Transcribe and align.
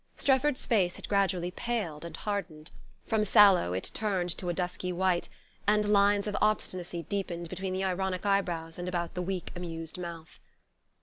Strefford's 0.17 0.65
face 0.65 0.95
had 0.95 1.07
gradually 1.07 1.51
paled 1.51 2.03
and 2.03 2.17
hardened. 2.17 2.71
From 3.05 3.23
sallow 3.23 3.73
it 3.73 3.91
turned 3.93 4.35
to 4.39 4.49
a 4.49 4.53
dusky 4.55 4.91
white, 4.91 5.29
and 5.67 5.85
lines 5.87 6.25
of 6.25 6.35
obstinacy 6.41 7.03
deepened 7.03 7.49
between 7.49 7.73
the 7.73 7.83
ironic 7.83 8.25
eyebrows 8.25 8.79
and 8.79 8.87
about 8.87 9.13
the 9.13 9.21
weak 9.21 9.51
amused 9.55 9.99
mouth. 9.99 10.39